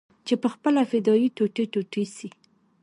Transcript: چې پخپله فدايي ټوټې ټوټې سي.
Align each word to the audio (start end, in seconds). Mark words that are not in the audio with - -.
چې 0.27 0.33
پخپله 0.43 0.81
فدايي 0.89 1.27
ټوټې 1.35 1.65
ټوټې 1.73 2.03
سي. 2.15 2.29